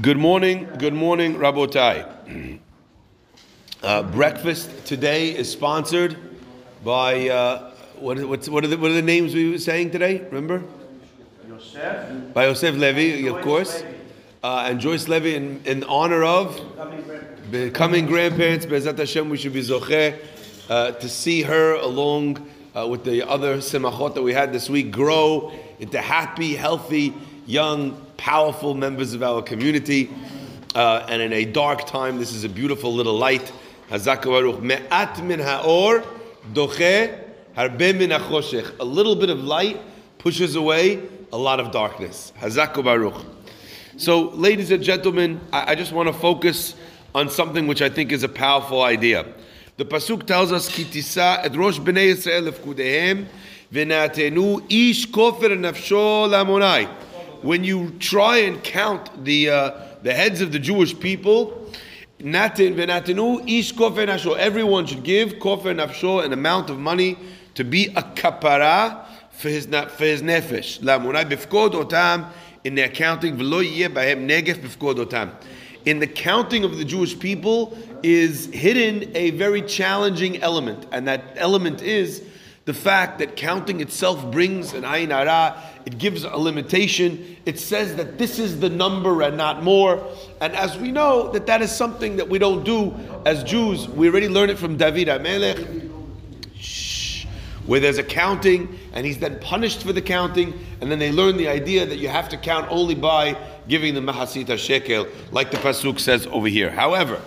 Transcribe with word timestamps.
Good 0.00 0.16
morning, 0.16 0.68
good 0.78 0.94
morning, 0.94 1.34
Rabotai. 1.36 2.60
Uh, 3.82 4.00
breakfast 4.00 4.86
today 4.86 5.36
is 5.36 5.50
sponsored 5.50 6.16
by 6.84 7.28
uh, 7.28 7.72
what, 7.96 8.16
what's, 8.28 8.48
what, 8.48 8.62
are 8.62 8.68
the, 8.68 8.78
what 8.78 8.92
are 8.92 8.94
the 8.94 9.02
names 9.02 9.34
we 9.34 9.50
were 9.50 9.58
saying 9.58 9.90
today? 9.90 10.20
Remember? 10.30 10.62
Yosef. 11.48 12.32
By 12.32 12.44
Yosef 12.44 12.76
Levy, 12.76 13.26
of 13.26 13.40
course, 13.40 13.82
uh, 14.44 14.66
and 14.68 14.78
Joyce 14.78 15.08
Levy 15.08 15.34
in, 15.34 15.60
in 15.64 15.82
honor 15.82 16.22
of 16.22 16.60
becoming 17.50 18.06
grandparents. 18.06 18.66
Bezat 18.66 18.96
Hashem, 18.96 19.28
we 19.28 19.36
should 19.36 19.52
be 19.52 19.62
zocheh 19.62 20.16
uh, 20.70 20.92
to 20.92 21.08
see 21.08 21.42
her 21.42 21.74
along 21.74 22.48
uh, 22.76 22.86
with 22.86 23.02
the 23.02 23.28
other 23.28 23.56
semachot 23.56 24.14
that 24.14 24.22
we 24.22 24.32
had 24.32 24.52
this 24.52 24.70
week 24.70 24.92
grow 24.92 25.52
into 25.80 26.00
happy, 26.00 26.54
healthy, 26.54 27.12
young, 27.46 28.00
powerful 28.22 28.72
members 28.72 29.14
of 29.14 29.22
our 29.24 29.42
community. 29.42 30.08
Uh, 30.76 31.04
and 31.08 31.20
in 31.20 31.32
a 31.32 31.44
dark 31.44 31.84
time, 31.86 32.20
this 32.20 32.32
is 32.32 32.44
a 32.44 32.48
beautiful 32.48 32.94
little 32.94 33.14
light. 33.18 33.52
Me'at 33.90 35.24
min 35.24 35.40
ha'or 35.40 36.04
harbe 36.54 37.98
min 37.98 38.10
ha'choshech. 38.12 38.78
A 38.78 38.84
little 38.84 39.16
bit 39.16 39.28
of 39.28 39.42
light 39.42 39.80
pushes 40.18 40.54
away 40.54 41.02
a 41.32 41.36
lot 41.36 41.58
of 41.58 41.72
darkness. 41.72 42.32
So, 43.96 44.20
ladies 44.30 44.70
and 44.70 44.84
gentlemen, 44.84 45.40
I, 45.52 45.72
I 45.72 45.74
just 45.74 45.90
want 45.90 46.06
to 46.06 46.12
focus 46.12 46.76
on 47.16 47.28
something 47.28 47.66
which 47.66 47.82
I 47.82 47.90
think 47.90 48.12
is 48.12 48.22
a 48.22 48.28
powerful 48.28 48.82
idea. 48.82 49.26
The 49.78 49.84
pasuk 49.84 50.26
tells 50.28 50.52
us, 50.52 50.70
"Kitisa 50.70 51.40
et 51.44 51.52
bnei 51.80 52.14
Yisrael 52.14 52.46
ish 54.70 55.08
kofer 55.08 55.50
nafsho 55.58 56.28
lamonai." 56.28 56.88
When 57.42 57.64
you 57.64 57.90
try 57.98 58.38
and 58.38 58.62
count 58.62 59.24
the 59.24 59.50
uh, 59.50 59.70
the 60.02 60.14
heads 60.14 60.40
of 60.40 60.52
the 60.52 60.58
Jewish 60.58 60.98
people, 60.98 61.70
natin 62.20 62.76
v'natenu 62.76 63.42
ish 63.48 63.74
kofer 63.74 64.06
nafsho. 64.06 64.36
Everyone 64.36 64.86
should 64.86 65.02
give 65.02 65.34
kofer 65.34 65.74
nafsho 65.74 66.24
an 66.24 66.32
amount 66.32 66.70
of 66.70 66.78
money 66.78 67.18
to 67.54 67.64
be 67.64 67.86
a 67.96 68.02
kapara 68.02 69.04
for 69.32 69.48
his 69.48 69.66
for 69.66 70.04
his 70.04 70.22
nefesh. 70.22 70.80
Lamonai 70.80 71.28
bifkod 71.28 71.72
otam 71.72 72.28
in 72.62 72.76
their 72.76 72.88
counting 72.88 73.36
v'lo 73.36 73.60
yeh 73.60 73.88
bahem 73.88 74.28
negef 74.28 74.60
bifkod 74.60 75.04
otam 75.04 75.32
in 75.84 75.98
the 75.98 76.06
counting 76.06 76.64
of 76.64 76.78
the 76.78 76.84
Jewish 76.84 77.18
people 77.18 77.76
is 78.02 78.46
hidden 78.46 79.10
a 79.16 79.30
very 79.30 79.62
challenging 79.62 80.40
element, 80.42 80.86
and 80.92 81.08
that 81.08 81.24
element 81.36 81.82
is 81.82 82.22
the 82.64 82.74
fact 82.74 83.18
that 83.18 83.34
counting 83.34 83.80
itself 83.80 84.30
brings 84.30 84.72
an 84.72 84.84
ayin 84.84 85.10
it 85.86 85.98
gives 85.98 86.24
a 86.24 86.36
limitation. 86.36 87.36
It 87.46 87.58
says 87.58 87.96
that 87.96 88.18
this 88.18 88.38
is 88.38 88.60
the 88.60 88.70
number 88.70 89.22
and 89.22 89.36
not 89.36 89.62
more. 89.62 90.06
And 90.40 90.54
as 90.54 90.76
we 90.76 90.92
know, 90.92 91.30
that 91.32 91.46
that 91.46 91.62
is 91.62 91.72
something 91.72 92.16
that 92.16 92.28
we 92.28 92.38
don't 92.38 92.64
do 92.64 92.94
as 93.24 93.42
Jews. 93.44 93.88
We 93.88 94.08
already 94.08 94.28
learned 94.28 94.50
it 94.50 94.58
from 94.58 94.76
David 94.76 95.08
HaMelech 95.08 95.90
where 97.66 97.80
there's 97.80 97.98
a 97.98 98.02
counting 98.02 98.78
and 98.92 99.06
he's 99.06 99.18
then 99.18 99.38
punished 99.40 99.82
for 99.82 99.92
the 99.92 100.02
counting, 100.02 100.52
and 100.80 100.90
then 100.90 100.98
they 100.98 101.12
learn 101.12 101.36
the 101.36 101.48
idea 101.48 101.86
that 101.86 101.96
you 101.98 102.08
have 102.08 102.28
to 102.28 102.36
count 102.36 102.66
only 102.70 102.94
by 102.94 103.36
giving 103.68 103.94
the 103.94 104.00
mahatzita 104.00 104.58
shekel, 104.58 105.06
like 105.30 105.50
the 105.50 105.56
pasuk 105.58 105.98
says 105.98 106.26
over 106.26 106.48
here. 106.48 106.70
However, 106.70 107.20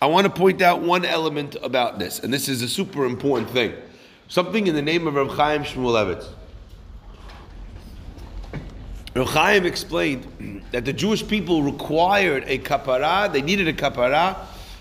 I 0.00 0.06
want 0.06 0.24
to 0.24 0.30
point 0.30 0.62
out 0.62 0.80
one 0.80 1.04
element 1.04 1.56
about 1.62 1.98
this, 1.98 2.20
and 2.20 2.32
this 2.32 2.48
is 2.48 2.62
a 2.62 2.68
super 2.68 3.04
important 3.04 3.50
thing. 3.50 3.74
Something 4.28 4.66
in 4.66 4.74
the 4.74 4.82
name 4.82 5.06
of 5.06 5.14
Rav 5.14 5.28
Chaim 5.36 5.64
Shmulevitz. 5.64 6.26
Rav 9.14 9.28
Chaim 9.28 9.66
explained 9.66 10.62
that 10.70 10.86
the 10.86 10.92
Jewish 10.92 11.26
people 11.26 11.62
required 11.62 12.44
a 12.46 12.56
kapara, 12.56 13.30
they 13.30 13.42
needed 13.42 13.68
a 13.68 13.74
kapara 13.74 14.38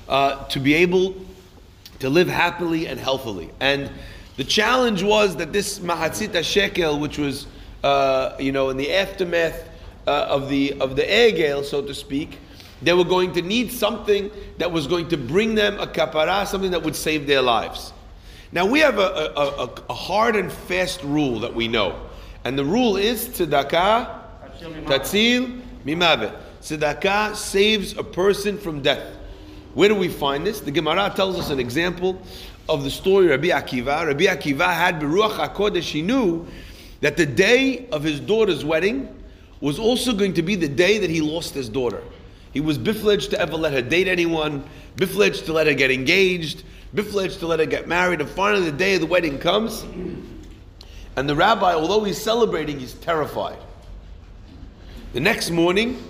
uh, 0.07 0.45
to 0.45 0.59
be 0.61 0.73
able 0.73 1.15
to 1.99 2.09
live 2.09 2.29
happily 2.29 2.87
and 2.87 2.97
healthily. 2.97 3.49
And 3.59 3.91
the 4.37 4.45
challenge 4.45 5.03
was 5.03 5.35
that 5.35 5.51
this 5.51 5.79
mahatzita 5.79 6.45
shekel, 6.45 6.97
which 6.97 7.17
was, 7.17 7.45
uh, 7.83 8.37
you 8.39 8.53
know, 8.53 8.69
in 8.69 8.77
the 8.77 8.93
aftermath 8.93 9.67
uh, 10.07 10.27
of 10.29 10.47
the 10.47 10.79
of 10.79 10.95
the 10.95 11.03
egel, 11.03 11.65
so 11.65 11.81
to 11.81 11.93
speak, 11.93 12.39
they 12.81 12.93
were 12.93 13.03
going 13.03 13.33
to 13.33 13.41
need 13.41 13.69
something 13.69 14.31
that 14.59 14.71
was 14.71 14.87
going 14.87 15.09
to 15.09 15.17
bring 15.17 15.55
them 15.55 15.77
a 15.77 15.87
kapara, 15.87 16.47
something 16.47 16.71
that 16.71 16.83
would 16.83 16.95
save 16.95 17.27
their 17.27 17.41
lives. 17.41 17.91
Now 18.53 18.65
we 18.65 18.79
have 18.79 18.97
a, 18.97 19.33
a, 19.35 19.65
a, 19.65 19.69
a 19.89 19.93
hard 19.93 20.37
and 20.37 20.49
fast 20.49 21.03
rule 21.03 21.41
that 21.41 21.53
we 21.53 21.67
know, 21.67 21.99
and 22.45 22.57
the 22.57 22.65
rule 22.65 22.95
is 22.95 23.27
tzedakah 23.27 24.20
tatzil 24.61 25.61
mimavet. 25.85 26.35
Tzedakah 26.61 27.35
saves 27.35 27.97
a 27.97 28.03
person 28.03 28.57
from 28.57 28.81
death. 28.81 29.17
Where 29.73 29.89
do 29.89 29.95
we 29.95 30.09
find 30.09 30.45
this? 30.45 30.59
The 30.59 30.71
Gemara 30.71 31.11
tells 31.15 31.39
us 31.39 31.49
an 31.49 31.59
example 31.59 32.21
of 32.69 32.83
the 32.83 32.91
story 32.91 33.25
of 33.25 33.31
Rabbi 33.31 33.47
Akiva. 33.47 34.05
Rabbi 34.05 34.25
Akiva 34.25 34.73
had 34.73 34.99
Beruach 34.99 35.31
HaKodesh, 35.31 35.89
he 35.89 36.01
knew 36.01 36.45
that 36.99 37.17
the 37.17 37.25
day 37.25 37.87
of 37.91 38.03
his 38.03 38.19
daughter's 38.19 38.63
wedding 38.63 39.15
was 39.59 39.79
also 39.79 40.13
going 40.13 40.33
to 40.33 40.41
be 40.41 40.55
the 40.55 40.67
day 40.67 40.97
that 40.99 41.09
he 41.09 41.21
lost 41.21 41.53
his 41.53 41.69
daughter. 41.69 42.03
He 42.51 42.59
was 42.59 42.77
bifledged 42.77 43.31
to 43.31 43.39
ever 43.39 43.55
let 43.55 43.73
her 43.73 43.81
date 43.81 44.07
anyone, 44.07 44.63
bifledged 44.97 45.45
to 45.45 45.53
let 45.53 45.67
her 45.67 45.73
get 45.73 45.89
engaged, 45.89 46.63
bifledged 46.93 47.39
to 47.39 47.47
let 47.47 47.59
her 47.59 47.65
get 47.65 47.87
married, 47.87 48.21
and 48.21 48.29
finally 48.29 48.65
the 48.65 48.77
day 48.77 48.95
of 48.95 49.01
the 49.01 49.07
wedding 49.07 49.39
comes, 49.39 49.83
and 51.15 51.29
the 51.29 51.35
rabbi, 51.35 51.73
although 51.73 52.03
he's 52.03 52.21
celebrating, 52.21 52.79
he's 52.79 52.93
terrified. 52.95 53.57
The 55.13 55.19
next 55.19 55.51
morning, 55.51 56.01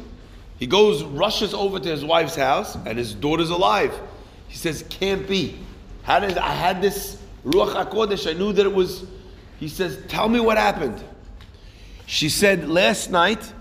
he 0.59 0.67
goes, 0.67 1.03
rushes 1.03 1.55
over 1.55 1.79
to 1.79 1.89
his 1.89 2.05
wife's 2.05 2.35
house, 2.35 2.75
and 2.75 2.97
his 2.97 3.15
daughter's 3.15 3.49
alive. 3.49 3.99
He 4.47 4.57
says, 4.57 4.85
Can't 4.89 5.27
be. 5.27 5.57
How 6.03 6.19
did 6.19 6.37
I 6.37 6.51
had 6.51 6.81
this 6.81 7.19
Ruach 7.43 7.73
HaKodesh? 7.73 8.29
I 8.29 8.37
knew 8.37 8.53
that 8.53 8.65
it 8.65 8.73
was. 8.73 9.05
He 9.59 9.67
says, 9.67 9.99
Tell 10.07 10.29
me 10.29 10.39
what 10.39 10.57
happened. 10.57 11.03
She 12.05 12.29
said, 12.29 12.69
Last 12.69 13.09
night 13.09 13.51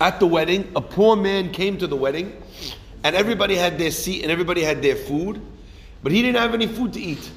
at 0.00 0.18
the 0.18 0.26
wedding, 0.26 0.72
a 0.74 0.80
poor 0.80 1.14
man 1.14 1.52
came 1.52 1.78
to 1.78 1.86
the 1.86 1.96
wedding, 1.96 2.42
and 3.04 3.14
everybody 3.14 3.54
had 3.54 3.78
their 3.78 3.90
seat 3.92 4.22
and 4.22 4.32
everybody 4.32 4.62
had 4.62 4.82
their 4.82 4.96
food, 4.96 5.40
but 6.02 6.10
he 6.10 6.20
didn't 6.22 6.38
have 6.38 6.54
any 6.54 6.66
food 6.66 6.94
to 6.94 7.00
eat. 7.00 7.30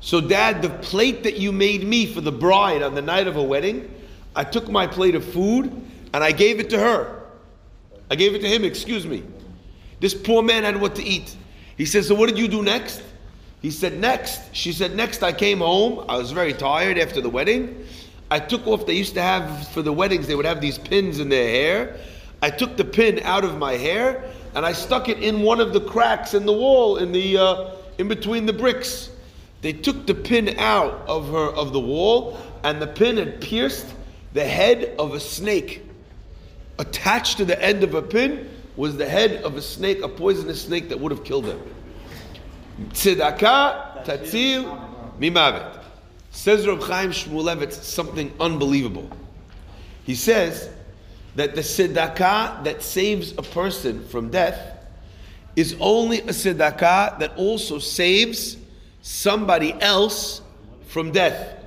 So, 0.00 0.20
Dad, 0.20 0.60
the 0.60 0.68
plate 0.68 1.22
that 1.22 1.38
you 1.38 1.50
made 1.50 1.82
me 1.82 2.04
for 2.04 2.20
the 2.20 2.32
bride 2.32 2.82
on 2.82 2.94
the 2.94 3.00
night 3.00 3.26
of 3.26 3.36
a 3.36 3.42
wedding, 3.42 3.90
I 4.36 4.44
took 4.44 4.68
my 4.68 4.86
plate 4.86 5.14
of 5.14 5.24
food 5.24 5.80
and 6.14 6.22
I 6.22 6.30
gave 6.30 6.60
it 6.60 6.70
to 6.70 6.78
her. 6.78 7.22
I 8.08 8.14
gave 8.14 8.34
it 8.34 8.40
to 8.42 8.48
him, 8.48 8.64
excuse 8.64 9.04
me. 9.04 9.24
This 9.98 10.14
poor 10.14 10.42
man 10.42 10.62
had 10.62 10.80
what 10.80 10.94
to 10.94 11.02
eat. 11.02 11.34
He 11.76 11.84
says, 11.84 12.06
So 12.06 12.14
what 12.14 12.28
did 12.28 12.38
you 12.38 12.46
do 12.46 12.62
next? 12.62 13.02
He 13.60 13.72
said, 13.72 13.98
Next. 13.98 14.54
She 14.54 14.72
said, 14.72 14.94
Next, 14.94 15.24
I 15.24 15.32
came 15.32 15.58
home. 15.58 16.04
I 16.08 16.16
was 16.16 16.30
very 16.30 16.52
tired 16.52 16.98
after 16.98 17.20
the 17.20 17.28
wedding. 17.28 17.84
I 18.30 18.38
took 18.38 18.64
off, 18.66 18.86
they 18.86 18.94
used 18.94 19.14
to 19.14 19.22
have, 19.22 19.68
for 19.68 19.82
the 19.82 19.92
weddings, 19.92 20.28
they 20.28 20.36
would 20.36 20.46
have 20.46 20.60
these 20.60 20.78
pins 20.78 21.18
in 21.18 21.28
their 21.28 21.48
hair. 21.48 21.96
I 22.40 22.50
took 22.50 22.76
the 22.76 22.84
pin 22.84 23.18
out 23.24 23.44
of 23.44 23.58
my 23.58 23.72
hair 23.72 24.24
and 24.54 24.64
I 24.64 24.72
stuck 24.72 25.08
it 25.08 25.18
in 25.18 25.42
one 25.42 25.60
of 25.60 25.72
the 25.72 25.80
cracks 25.80 26.32
in 26.34 26.46
the 26.46 26.52
wall, 26.52 26.96
in 26.98 27.10
the 27.10 27.38
uh, 27.38 27.70
in 27.98 28.06
between 28.06 28.46
the 28.46 28.52
bricks. 28.52 29.10
They 29.62 29.72
took 29.72 30.06
the 30.06 30.14
pin 30.14 30.56
out 30.58 31.02
of 31.08 31.28
her 31.30 31.48
of 31.48 31.72
the 31.72 31.80
wall, 31.80 32.38
and 32.62 32.80
the 32.80 32.86
pin 32.86 33.16
had 33.16 33.40
pierced 33.40 33.86
the 34.32 34.44
head 34.44 34.94
of 34.98 35.14
a 35.14 35.20
snake. 35.20 35.83
Attached 36.78 37.36
to 37.36 37.44
the 37.44 37.60
end 37.62 37.84
of 37.84 37.94
a 37.94 38.02
pin 38.02 38.50
was 38.76 38.96
the 38.96 39.08
head 39.08 39.42
of 39.42 39.56
a 39.56 39.62
snake, 39.62 40.02
a 40.02 40.08
poisonous 40.08 40.62
snake 40.62 40.88
that 40.88 40.98
would 40.98 41.12
have 41.12 41.24
killed 41.24 41.46
him. 41.46 41.60
Tzedakah 42.90 44.04
tatzil 44.04 45.18
mimavet. 45.18 45.80
Says 46.30 46.66
Reb 46.66 46.82
Chaim 46.82 47.10
Shmulevitz 47.10 47.74
something 47.74 48.32
unbelievable. 48.40 49.08
He 50.04 50.16
says 50.16 50.68
that 51.36 51.54
the 51.54 51.60
tzedakah 51.60 52.64
that 52.64 52.82
saves 52.82 53.32
a 53.38 53.42
person 53.42 54.04
from 54.08 54.30
death 54.30 54.84
is 55.54 55.76
only 55.78 56.20
a 56.20 56.28
tzedakah 56.32 57.20
that 57.20 57.36
also 57.36 57.78
saves 57.78 58.56
somebody 59.02 59.72
else 59.80 60.42
from 60.88 61.12
death. 61.12 61.62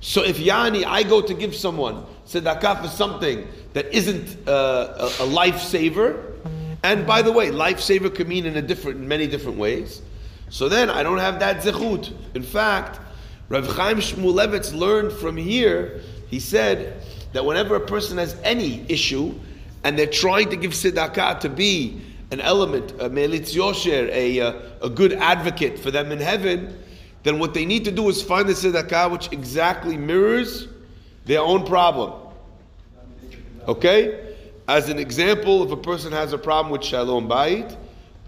So 0.00 0.22
if 0.22 0.38
Yani, 0.38 0.84
I 0.84 1.02
go 1.02 1.22
to 1.22 1.34
give 1.34 1.54
someone 1.54 2.04
tzedakah 2.26 2.82
for 2.82 2.88
something 2.88 3.46
that 3.72 3.92
isn't 3.94 4.48
uh, 4.48 4.94
a, 4.98 5.06
a 5.06 5.28
lifesaver, 5.28 6.34
and 6.82 7.06
by 7.06 7.22
the 7.22 7.32
way, 7.32 7.50
lifesaver 7.50 8.14
can 8.14 8.28
mean 8.28 8.46
in 8.46 8.56
a 8.56 8.62
different, 8.62 8.98
in 9.00 9.08
many 9.08 9.26
different 9.26 9.58
ways. 9.58 10.02
So 10.50 10.68
then 10.68 10.90
I 10.90 11.02
don't 11.02 11.18
have 11.18 11.40
that 11.40 11.62
zechut. 11.62 12.12
In 12.34 12.42
fact, 12.42 13.00
Rav 13.48 13.66
Chaim 13.76 13.98
Shmulevitz 13.98 14.74
learned 14.74 15.12
from 15.12 15.36
here. 15.36 16.00
He 16.28 16.40
said 16.40 17.02
that 17.32 17.44
whenever 17.44 17.76
a 17.76 17.80
person 17.80 18.18
has 18.18 18.36
any 18.42 18.84
issue, 18.88 19.34
and 19.84 19.98
they're 19.98 20.06
trying 20.06 20.50
to 20.50 20.56
give 20.56 20.72
tzedakah 20.72 21.40
to 21.40 21.48
be 21.48 22.00
an 22.32 22.40
element, 22.40 22.90
a 22.92 23.08
melitz 23.08 23.54
yosher, 23.54 24.08
a, 24.10 24.38
a, 24.38 24.72
a 24.82 24.90
good 24.90 25.12
advocate 25.12 25.78
for 25.78 25.92
them 25.92 26.10
in 26.10 26.18
heaven, 26.18 26.76
then 27.22 27.38
what 27.38 27.54
they 27.54 27.64
need 27.64 27.84
to 27.84 27.92
do 27.92 28.08
is 28.08 28.22
find 28.22 28.48
the 28.48 28.52
tzedakah 28.52 29.10
which 29.10 29.30
exactly 29.32 29.96
mirrors 29.96 30.68
their 31.26 31.40
own 31.40 31.66
problem. 31.66 32.14
Okay? 33.68 34.34
As 34.68 34.88
an 34.88 34.98
example, 34.98 35.64
if 35.64 35.70
a 35.70 35.76
person 35.76 36.12
has 36.12 36.32
a 36.32 36.38
problem 36.38 36.72
with 36.72 36.82
shalom 36.82 37.28
bayit, 37.28 37.76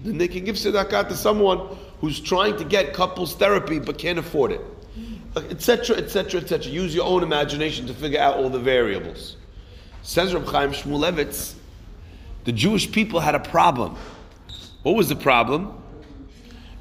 then 0.00 0.18
they 0.18 0.28
can 0.28 0.44
give 0.44 0.56
tzedakah 0.56 1.08
to 1.08 1.16
someone 1.16 1.76
who's 2.00 2.20
trying 2.20 2.56
to 2.58 2.64
get 2.64 2.92
couples 2.92 3.34
therapy 3.34 3.78
but 3.78 3.98
can't 3.98 4.18
afford 4.18 4.52
it, 4.52 4.60
etc., 5.50 5.96
etc., 5.96 6.40
etc. 6.40 6.70
Use 6.70 6.94
your 6.94 7.06
own 7.06 7.22
imagination 7.22 7.86
to 7.86 7.94
figure 7.94 8.20
out 8.20 8.36
all 8.36 8.48
the 8.48 8.58
variables. 8.58 9.36
Says 10.02 10.34
Reb 10.34 10.46
Chaim 10.46 10.70
Shmulevitz, 10.70 11.54
the 12.44 12.52
Jewish 12.52 12.90
people 12.90 13.18
had 13.18 13.34
a 13.34 13.40
problem. 13.40 13.96
What 14.84 14.94
was 14.94 15.08
the 15.08 15.16
problem? 15.16 15.82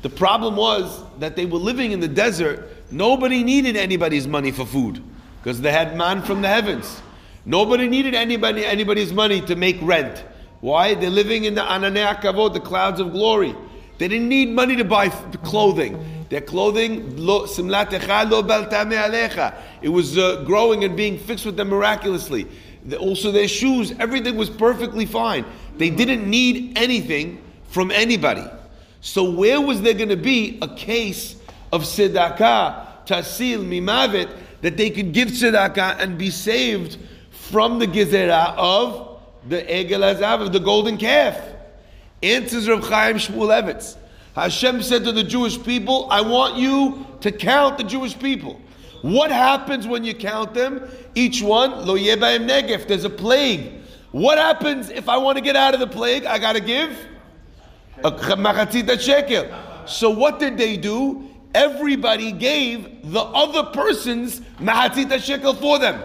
The 0.03 0.09
problem 0.09 0.55
was 0.55 1.03
that 1.19 1.35
they 1.35 1.47
were 1.47 1.57
living 1.57 1.91
in 1.91 1.99
the 1.99 2.07
desert. 2.07 2.69
Nobody 2.91 3.43
needed 3.43 3.75
anybody's 3.75 4.27
money 4.27 4.51
for 4.51 4.65
food 4.65 5.03
because 5.47 5.61
they 5.61 5.71
had 5.71 5.95
man 5.95 6.21
from 6.21 6.41
the 6.41 6.49
heavens. 6.49 7.01
Nobody 7.45 7.88
needed 7.88 8.13
anybody 8.13 8.65
anybody's 8.65 9.13
money 9.13 9.39
to 9.39 9.55
make 9.55 9.77
rent. 9.81 10.25
Why? 10.59 10.94
They're 10.94 11.09
living 11.09 11.45
in 11.45 11.55
the 11.55 11.61
Ananei 11.61 12.19
Kavod, 12.19 12.53
the 12.53 12.59
clouds 12.59 12.99
of 12.99 13.13
glory. 13.13 13.55
They 13.97 14.09
didn't 14.09 14.27
need 14.27 14.49
money 14.49 14.75
to 14.75 14.83
buy 14.83 15.07
clothing. 15.07 16.25
Their 16.27 16.41
clothing, 16.41 17.17
it 17.17 17.19
was 19.89 20.17
uh, 20.17 20.44
growing 20.44 20.83
and 20.83 20.97
being 20.97 21.17
fixed 21.17 21.45
with 21.45 21.55
them 21.55 21.69
miraculously. 21.69 22.45
Also, 22.99 23.31
their 23.31 23.47
shoes, 23.47 23.94
everything 23.99 24.35
was 24.35 24.49
perfectly 24.49 25.05
fine. 25.05 25.45
They 25.77 25.89
didn't 25.89 26.29
need 26.29 26.77
anything 26.77 27.41
from 27.69 27.91
anybody. 27.91 28.44
So, 28.99 29.31
where 29.31 29.61
was 29.61 29.81
there 29.81 29.94
going 29.94 30.09
to 30.09 30.17
be 30.17 30.59
a 30.61 30.67
case 30.67 31.38
of 31.71 31.83
tzedakah, 31.83 33.05
tatzil, 33.05 33.63
mimavet, 33.63 34.29
that 34.62 34.77
they 34.77 34.89
could 34.89 35.13
give 35.13 35.30
tzedakah 35.30 36.00
and 36.00 36.18
be 36.18 36.30
saved 36.30 36.98
from 37.31 37.80
the 37.80 37.88
gezerah 37.88 38.54
of 38.57 39.19
the 39.48 39.62
egel 39.62 40.01
hazahav, 40.01 40.42
of 40.42 40.54
the 40.54 40.59
golden 40.59 40.98
calf? 40.98 41.39
Answers 42.24 42.68
Rav 42.68 42.88
Chaim 42.88 43.15
Shmulevitz. 43.18 43.95
Hashem 44.36 44.83
said 44.83 45.04
to 45.04 45.12
the 45.12 45.24
Jewish 45.24 45.62
people, 45.63 46.07
I 46.12 46.21
want 46.21 46.57
you 46.57 47.07
to 47.21 47.31
count 47.31 47.77
the 47.77 47.83
Jewish 47.83 48.18
people. 48.18 48.62
What 49.01 49.31
happens 49.31 49.88
when 49.88 50.04
you 50.04 50.13
count 50.13 50.54
them? 50.54 50.88
Each 51.15 51.42
one, 51.42 51.86
lo 51.86 51.98
yebaim 51.98 52.48
negef, 52.48 52.88
there's 52.88 53.04
a 53.04 53.09
plague. 53.09 53.71
What 54.12 54.38
happens 54.38 54.89
if 54.89 55.09
I 55.09 55.18
want 55.18 55.38
to 55.38 55.44
get 55.44 55.56
out 55.56 55.74
of 55.74 55.80
the 55.80 55.88
plague? 55.88 56.25
I 56.25 56.39
got 56.39 56.54
to 56.54 56.59
give 56.59 56.98
a 58.04 58.12
machatzita 58.12 59.00
shekel. 59.00 59.48
So 59.88 60.09
what 60.09 60.39
did 60.39 60.57
they 60.57 60.77
do? 60.77 61.30
Everybody 61.57 62.31
gave 62.31 63.12
the 63.12 63.19
other 63.19 63.63
person's 63.71 64.42
machatzita 64.59 65.19
shekel 65.19 65.56
for 65.56 65.80
them. 65.80 66.00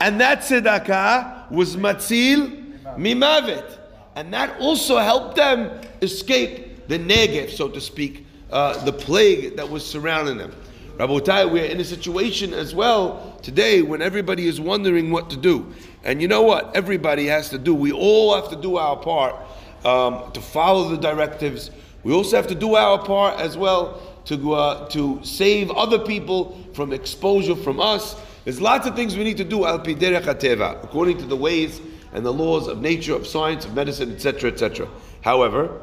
And 0.00 0.20
that 0.20 0.40
tzedakah 0.40 1.48
was 1.52 1.76
matzil 1.76 2.76
mimavet. 2.96 3.78
And 4.16 4.34
that 4.34 4.58
also 4.58 4.98
helped 4.98 5.36
them 5.36 5.80
escape 6.02 6.88
the 6.88 6.98
negef, 6.98 7.50
so 7.50 7.68
to 7.68 7.80
speak, 7.80 8.26
uh, 8.50 8.84
the 8.84 8.92
plague 8.92 9.54
that 9.54 9.70
was 9.70 9.86
surrounding 9.86 10.38
them. 10.38 10.56
Rabotai, 10.96 11.48
we're 11.48 11.66
in 11.66 11.78
a 11.78 11.84
situation 11.84 12.52
as 12.52 12.74
well 12.74 13.38
today 13.42 13.80
when 13.80 14.02
everybody 14.02 14.48
is 14.48 14.60
wondering 14.60 15.12
what 15.12 15.30
to 15.30 15.36
do. 15.36 15.72
And 16.02 16.20
you 16.20 16.26
know 16.26 16.42
what? 16.42 16.74
Everybody 16.74 17.26
has 17.26 17.48
to 17.50 17.58
do. 17.58 17.76
We 17.76 17.92
all 17.92 18.34
have 18.34 18.50
to 18.50 18.56
do 18.56 18.76
our 18.76 18.96
part 18.96 19.36
um, 19.84 20.32
to 20.32 20.40
follow 20.40 20.88
the 20.88 20.96
directives. 20.96 21.70
We 22.02 22.12
also 22.12 22.36
have 22.36 22.46
to 22.48 22.54
do 22.54 22.76
our 22.76 22.98
part 23.04 23.40
as 23.40 23.56
well 23.56 24.00
to, 24.26 24.52
uh, 24.52 24.88
to 24.90 25.20
save 25.22 25.70
other 25.70 25.98
people 25.98 26.58
from 26.72 26.92
exposure 26.92 27.56
from 27.56 27.80
us. 27.80 28.16
There's 28.44 28.60
lots 28.60 28.86
of 28.86 28.96
things 28.96 29.16
we 29.16 29.24
need 29.24 29.36
to 29.36 29.44
do 29.44 29.66
al 29.66 29.80
according 29.80 31.18
to 31.18 31.26
the 31.26 31.36
ways 31.36 31.80
and 32.12 32.24
the 32.24 32.32
laws 32.32 32.66
of 32.68 32.80
nature, 32.80 33.14
of 33.14 33.26
science, 33.26 33.64
of 33.64 33.74
medicine, 33.74 34.12
etc., 34.12 34.50
etc. 34.50 34.88
However, 35.22 35.80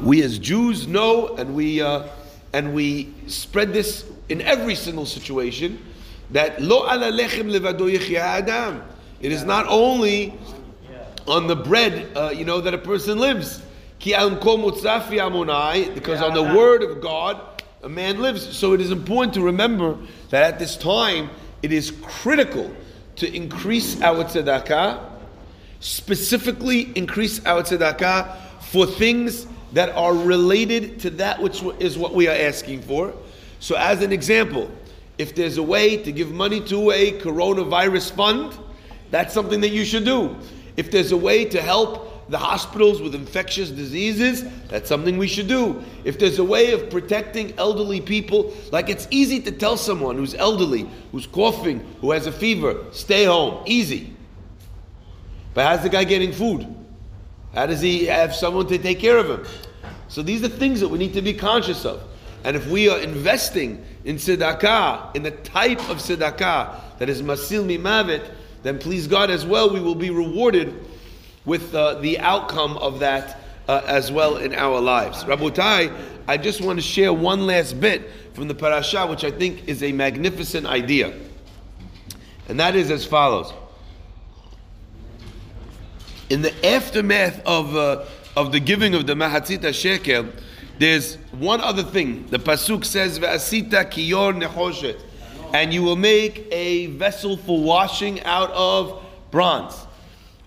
we 0.00 0.22
as 0.22 0.38
Jews 0.38 0.86
know, 0.86 1.36
and 1.36 1.54
we 1.54 1.80
uh, 1.80 2.08
and 2.52 2.74
we 2.74 3.12
spread 3.26 3.72
this 3.72 4.04
in 4.28 4.40
every 4.42 4.74
single 4.74 5.06
situation, 5.06 5.84
that 6.30 6.60
lo 6.60 6.86
levado 6.86 7.88
adam. 8.16 8.82
It 9.20 9.32
is 9.32 9.44
not 9.44 9.66
only 9.68 10.38
on 11.26 11.46
the 11.46 11.56
bread, 11.56 12.16
uh, 12.16 12.30
you 12.30 12.44
know, 12.44 12.60
that 12.60 12.74
a 12.74 12.78
person 12.78 13.18
lives. 13.18 13.62
Because 14.00 14.32
on 16.20 16.34
the 16.34 16.52
word 16.56 16.82
of 16.82 17.00
God, 17.00 17.58
a 17.82 17.88
man 17.88 18.20
lives. 18.20 18.56
So 18.56 18.72
it 18.72 18.80
is 18.80 18.90
important 18.90 19.34
to 19.34 19.42
remember 19.42 19.96
that 20.30 20.42
at 20.42 20.58
this 20.58 20.76
time, 20.76 21.30
it 21.62 21.72
is 21.72 21.92
critical 22.02 22.74
to 23.16 23.34
increase 23.34 24.00
our 24.00 24.24
tzedakah, 24.24 25.00
specifically 25.80 26.92
increase 26.96 27.44
our 27.44 27.62
tzedakah 27.62 28.36
for 28.60 28.86
things 28.86 29.46
that 29.72 29.90
are 29.90 30.14
related 30.14 31.00
to 31.00 31.10
that 31.10 31.40
which 31.40 31.62
is 31.78 31.98
what 31.98 32.14
we 32.14 32.28
are 32.28 32.36
asking 32.36 32.82
for. 32.82 33.12
So, 33.60 33.76
as 33.76 34.02
an 34.02 34.12
example, 34.12 34.70
if 35.18 35.34
there's 35.34 35.58
a 35.58 35.62
way 35.62 35.96
to 35.96 36.12
give 36.12 36.30
money 36.30 36.60
to 36.62 36.92
a 36.92 37.12
coronavirus 37.20 38.12
fund, 38.12 38.56
that's 39.10 39.34
something 39.34 39.60
that 39.62 39.70
you 39.70 39.84
should 39.84 40.04
do. 40.04 40.36
If 40.76 40.92
there's 40.92 41.10
a 41.10 41.16
way 41.16 41.44
to 41.46 41.60
help 41.60 42.07
the 42.28 42.38
hospitals 42.38 43.00
with 43.00 43.14
infectious 43.14 43.70
diseases, 43.70 44.44
that's 44.68 44.88
something 44.88 45.16
we 45.16 45.28
should 45.28 45.48
do. 45.48 45.82
If 46.04 46.18
there's 46.18 46.38
a 46.38 46.44
way 46.44 46.72
of 46.72 46.90
protecting 46.90 47.58
elderly 47.58 48.00
people, 48.00 48.54
like 48.70 48.88
it's 48.88 49.08
easy 49.10 49.40
to 49.40 49.52
tell 49.52 49.76
someone 49.76 50.16
who's 50.16 50.34
elderly, 50.34 50.88
who's 51.10 51.26
coughing, 51.26 51.80
who 52.00 52.10
has 52.10 52.26
a 52.26 52.32
fever, 52.32 52.84
stay 52.92 53.24
home. 53.24 53.62
Easy. 53.66 54.14
But 55.54 55.66
how's 55.66 55.82
the 55.82 55.88
guy 55.88 56.04
getting 56.04 56.32
food? 56.32 56.66
How 57.54 57.66
does 57.66 57.80
he 57.80 58.04
have 58.06 58.34
someone 58.34 58.66
to 58.68 58.78
take 58.78 59.00
care 59.00 59.16
of 59.16 59.30
him? 59.30 59.46
So 60.08 60.22
these 60.22 60.42
are 60.44 60.48
things 60.48 60.80
that 60.80 60.88
we 60.88 60.98
need 60.98 61.14
to 61.14 61.22
be 61.22 61.32
conscious 61.32 61.84
of. 61.84 62.02
And 62.44 62.56
if 62.56 62.66
we 62.68 62.88
are 62.88 62.98
investing 62.98 63.84
in 64.04 64.16
tzedakah, 64.16 65.16
in 65.16 65.22
the 65.22 65.32
type 65.32 65.80
of 65.90 65.98
tzedakah 65.98 66.98
that 66.98 67.08
is 67.08 67.22
matzil 67.22 67.64
mimavet, 67.64 68.30
then 68.62 68.78
please 68.78 69.06
God 69.06 69.30
as 69.30 69.46
well, 69.46 69.70
we 69.72 69.80
will 69.80 69.94
be 69.94 70.10
rewarded 70.10 70.87
with 71.48 71.74
uh, 71.74 71.94
the 71.94 72.18
outcome 72.18 72.76
of 72.76 72.98
that 72.98 73.40
uh, 73.66 73.82
as 73.86 74.12
well 74.12 74.36
in 74.36 74.54
our 74.54 74.80
lives. 74.80 75.24
Rabotai, 75.24 75.92
I 76.28 76.36
just 76.36 76.60
want 76.60 76.78
to 76.78 76.82
share 76.82 77.10
one 77.10 77.46
last 77.46 77.80
bit 77.80 78.10
from 78.34 78.48
the 78.48 78.54
parasha, 78.54 79.06
which 79.06 79.24
I 79.24 79.30
think 79.30 79.66
is 79.66 79.82
a 79.82 79.90
magnificent 79.90 80.66
idea. 80.66 81.18
And 82.48 82.60
that 82.60 82.76
is 82.76 82.90
as 82.90 83.06
follows. 83.06 83.52
In 86.28 86.42
the 86.42 86.52
aftermath 86.66 87.40
of, 87.46 87.74
uh, 87.74 88.04
of 88.36 88.52
the 88.52 88.60
giving 88.60 88.94
of 88.94 89.06
the 89.06 89.14
Mahatzita 89.14 89.72
Shekel, 89.72 90.28
there's 90.78 91.14
one 91.32 91.62
other 91.62 91.82
thing. 91.82 92.26
The 92.26 92.38
Pasuk 92.38 92.84
says, 92.84 93.18
Ve'asita 93.18 93.90
kiyor 93.90 95.02
and 95.54 95.72
you 95.72 95.82
will 95.82 95.96
make 95.96 96.46
a 96.52 96.88
vessel 96.88 97.38
for 97.38 97.58
washing 97.58 98.22
out 98.24 98.50
of 98.50 99.02
bronze. 99.30 99.87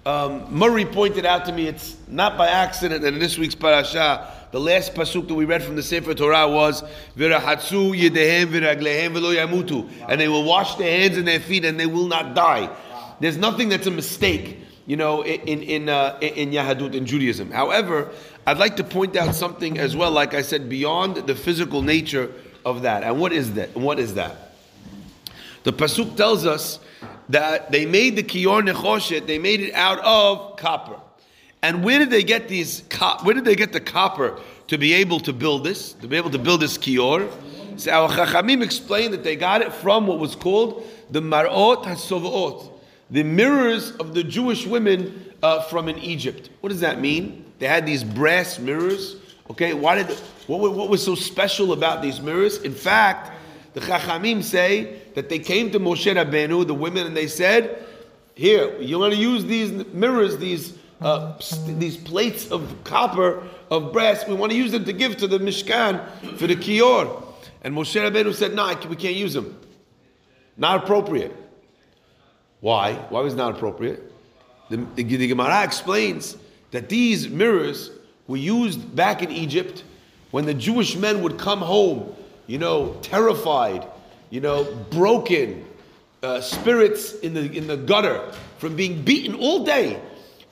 Um, 0.03 0.47
Murray 0.49 0.85
pointed 0.85 1.27
out 1.27 1.45
to 1.45 1.51
me 1.51 1.67
it's 1.67 1.95
not 2.07 2.35
by 2.35 2.47
accident 2.47 3.03
that 3.03 3.13
in 3.13 3.19
this 3.19 3.37
week's 3.37 3.53
parasha, 3.53 4.33
the 4.51 4.59
last 4.59 4.95
pasuk 4.95 5.27
that 5.27 5.35
we 5.35 5.45
read 5.45 5.63
from 5.63 5.75
the 5.75 5.83
Sefer 5.83 6.15
Torah 6.15 6.47
was 6.47 6.81
"V'rahatzu 7.15 7.95
yedehem 7.95 8.47
v'raglehem 8.47 9.13
v'lo 9.13 9.35
yamutu," 9.35 9.87
and 10.09 10.19
they 10.19 10.27
will 10.27 10.43
wash 10.43 10.73
their 10.75 10.89
hands 10.99 11.17
and 11.17 11.27
their 11.27 11.39
feet 11.39 11.65
and 11.65 11.79
they 11.79 11.85
will 11.85 12.07
not 12.07 12.33
die. 12.33 12.67
There's 13.19 13.37
nothing 13.37 13.69
that's 13.69 13.85
a 13.85 13.91
mistake, 13.91 14.57
you 14.87 14.97
know, 14.97 15.23
in 15.23 15.61
in 15.61 15.87
uh, 15.87 16.17
in 16.19 16.49
Yahadut 16.49 16.95
in 16.95 17.05
Judaism. 17.05 17.51
However, 17.51 18.09
I'd 18.47 18.57
like 18.57 18.77
to 18.77 18.83
point 18.83 19.15
out 19.15 19.35
something 19.35 19.77
as 19.77 19.95
well, 19.95 20.09
like 20.09 20.33
I 20.33 20.41
said, 20.41 20.67
beyond 20.67 21.17
the 21.27 21.35
physical 21.35 21.83
nature 21.83 22.31
of 22.65 22.81
that. 22.81 23.03
And 23.03 23.19
what 23.19 23.33
is 23.33 23.53
that? 23.53 23.75
What 23.75 23.99
is 23.99 24.15
that? 24.15 24.55
The 25.63 25.73
pasuk 25.73 26.17
tells 26.17 26.47
us 26.47 26.79
that 27.29 27.71
they 27.71 27.85
made 27.85 28.15
the 28.15 28.23
kiyor 28.23 28.67
nechoshet. 28.67 29.27
They 29.27 29.39
made 29.39 29.61
it 29.61 29.73
out 29.73 29.99
of 29.99 30.57
copper. 30.57 30.99
And 31.61 31.83
where 31.83 31.99
did 31.99 32.09
they 32.09 32.23
get 32.23 32.47
these? 32.47 32.83
Where 33.23 33.35
did 33.35 33.45
they 33.45 33.55
get 33.55 33.71
the 33.71 33.79
copper 33.79 34.39
to 34.67 34.77
be 34.77 34.93
able 34.93 35.19
to 35.21 35.33
build 35.33 35.63
this? 35.63 35.93
To 35.93 36.07
be 36.07 36.17
able 36.17 36.31
to 36.31 36.39
build 36.39 36.61
this 36.61 36.77
kiyor? 36.77 37.31
So 37.77 37.91
our 37.91 38.09
chachamim 38.09 38.63
explained 38.63 39.13
that 39.13 39.23
they 39.23 39.35
got 39.35 39.61
it 39.61 39.71
from 39.71 40.07
what 40.07 40.19
was 40.19 40.35
called 40.35 40.85
the 41.09 41.21
marot 41.21 41.83
hasovot, 41.83 42.71
the 43.09 43.23
mirrors 43.23 43.91
of 43.97 44.13
the 44.13 44.23
Jewish 44.23 44.65
women 44.65 45.33
uh, 45.43 45.61
from 45.63 45.87
in 45.87 45.97
Egypt. 45.99 46.49
What 46.61 46.69
does 46.69 46.81
that 46.81 46.99
mean? 46.99 47.45
They 47.59 47.67
had 47.67 47.85
these 47.85 48.03
brass 48.03 48.59
mirrors. 48.59 49.17
Okay, 49.49 49.73
why 49.73 50.01
did 50.01 50.09
what, 50.47 50.59
what 50.73 50.89
was 50.89 51.03
so 51.03 51.15
special 51.15 51.73
about 51.73 52.01
these 52.01 52.21
mirrors? 52.21 52.61
In 52.61 52.73
fact, 52.73 53.31
the 53.73 53.79
Chachamim 53.79 54.43
say 54.43 55.01
that 55.15 55.29
they 55.29 55.39
came 55.39 55.71
to 55.71 55.79
Moshe 55.79 56.13
Rabbeinu, 56.13 56.65
the 56.67 56.73
women, 56.73 57.07
and 57.07 57.15
they 57.15 57.27
said, 57.27 57.83
"Here, 58.35 58.79
you 58.79 58.99
want 58.99 59.13
to 59.13 59.19
use 59.19 59.45
these 59.45 59.71
mirrors, 59.93 60.37
these 60.37 60.77
uh, 61.01 61.37
these 61.65 61.97
plates 61.97 62.51
of 62.51 62.83
copper, 62.83 63.43
of 63.69 63.91
brass. 63.91 64.27
We 64.27 64.35
want 64.35 64.51
to 64.51 64.57
use 64.57 64.71
them 64.71 64.85
to 64.85 64.93
give 64.93 65.17
to 65.17 65.27
the 65.27 65.39
Mishkan 65.39 66.37
for 66.37 66.47
the 66.47 66.55
Kior." 66.55 67.23
And 67.63 67.75
Moshe 67.75 67.99
Rabbeinu 67.99 68.33
said, 68.33 68.53
"No, 68.53 68.75
we 68.89 68.95
can't 68.95 69.15
use 69.15 69.33
them. 69.33 69.57
Not 70.57 70.83
appropriate." 70.83 71.35
Why? 72.59 72.93
Why 73.09 73.21
was 73.21 73.35
not 73.35 73.55
appropriate? 73.55 74.11
The, 74.69 74.77
the, 74.95 75.03
the 75.03 75.27
Gemara 75.27 75.63
explains 75.63 76.37
that 76.69 76.89
these 76.89 77.27
mirrors 77.27 77.91
were 78.27 78.37
used 78.37 78.95
back 78.95 79.21
in 79.21 79.31
Egypt 79.31 79.83
when 80.29 80.45
the 80.45 80.53
Jewish 80.53 80.95
men 80.95 81.21
would 81.23 81.37
come 81.37 81.59
home, 81.59 82.15
you 82.47 82.57
know, 82.57 82.95
terrified, 83.01 83.85
you 84.29 84.41
know, 84.41 84.63
broken, 84.91 85.65
uh, 86.23 86.41
spirits 86.41 87.13
in 87.19 87.33
the 87.33 87.51
in 87.51 87.67
the 87.67 87.77
gutter 87.77 88.31
from 88.57 88.75
being 88.75 89.01
beaten 89.01 89.35
all 89.35 89.65
day, 89.65 89.99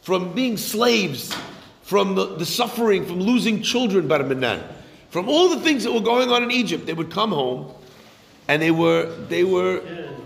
from 0.01 0.33
being 0.33 0.57
slaves, 0.57 1.35
from 1.83 2.15
the, 2.15 2.35
the 2.37 2.45
suffering, 2.45 3.05
from 3.05 3.19
losing 3.19 3.61
children, 3.61 4.07
Barminan, 4.07 4.63
from 5.09 5.29
all 5.29 5.49
the 5.49 5.59
things 5.59 5.83
that 5.83 5.93
were 5.93 6.01
going 6.01 6.29
on 6.29 6.43
in 6.43 6.51
Egypt. 6.51 6.85
They 6.85 6.93
would 6.93 7.11
come 7.11 7.31
home, 7.31 7.71
and 8.47 8.61
they 8.61 8.71
were 8.71 9.05
they 9.27 9.43
were 9.43 9.81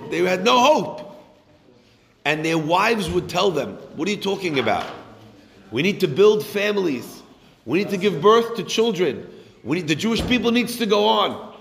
they 0.09 0.19
had 0.19 0.43
no 0.43 0.59
hope. 0.59 0.99
And 2.25 2.45
their 2.45 2.57
wives 2.57 3.09
would 3.09 3.27
tell 3.27 3.51
them, 3.51 3.73
What 3.95 4.07
are 4.07 4.11
you 4.11 4.17
talking 4.17 4.59
about? 4.59 4.85
We 5.71 5.81
need 5.81 5.99
to 6.01 6.07
build 6.07 6.45
families. 6.45 7.21
We 7.65 7.79
need 7.79 7.89
to 7.89 7.97
give 7.97 8.21
birth 8.21 8.55
to 8.55 8.63
children. 8.63 9.27
We 9.63 9.77
need, 9.77 9.87
the 9.87 9.95
Jewish 9.95 10.25
people 10.27 10.51
needs 10.51 10.77
to 10.77 10.85
go 10.85 11.05
on. 11.05 11.52